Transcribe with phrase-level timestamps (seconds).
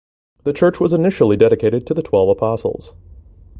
[0.45, 2.95] The church was initially dedicated to the Twelve Apostles.